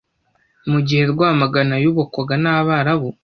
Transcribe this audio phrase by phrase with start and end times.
[0.71, 3.09] mu gihe Rwamagana yubakwaga n’Abarabu